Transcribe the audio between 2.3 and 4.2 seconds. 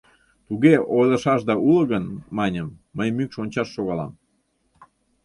маньым, мый мӱкш ончаш шогалам.